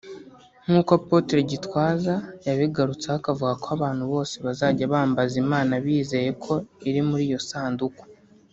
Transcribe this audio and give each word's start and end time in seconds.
nk’uko 0.63 0.91
Apotre 0.99 1.39
Gitwaza 1.49 2.15
yabigarutseho 2.45 3.15
akavuga 3.19 3.53
ko 3.61 3.67
abantu 3.77 4.03
bose 4.13 4.35
bazajya 4.45 4.91
bambaza 4.93 5.35
Imana 5.43 5.73
bizeye 5.85 6.29
ko 6.43 6.53
iri 6.89 7.01
muri 7.09 7.23
iyo 7.29 7.39
sanduku 7.49 8.03